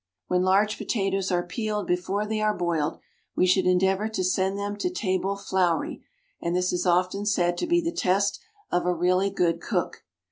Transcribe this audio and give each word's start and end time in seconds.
When 0.29 0.41
large 0.41 0.79
potatoes 0.79 1.31
are 1.31 1.45
peeled 1.45 1.85
before 1.85 2.25
they 2.25 2.41
are 2.41 2.55
boiled, 2.57 2.97
we 3.35 3.45
should 3.45 3.67
endeavour 3.67 4.07
to 4.09 4.23
send 4.23 4.57
them 4.57 4.75
to 4.77 4.89
table 4.89 5.35
floury, 5.37 6.03
and 6.41 6.55
this 6.55 6.73
is 6.73 6.87
often 6.87 7.23
said 7.23 7.55
to 7.59 7.67
be 7.67 7.81
the 7.81 7.91
test 7.91 8.39
of 8.71 8.87
a 8.87 8.95
really 8.95 9.29
good 9.29 9.61
cook. 9.61 10.03